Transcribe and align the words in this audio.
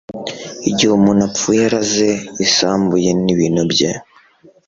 igihe 0.69 0.91
umuntu 0.99 1.21
apfuye 1.29 1.61
araze, 1.67 2.09
isambu 2.45 2.93
ye 3.05 3.11
n'ibintu 3.23 3.61
bye 3.71 3.89